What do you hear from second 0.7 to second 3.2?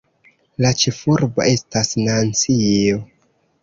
ĉefurbo estas Nancio.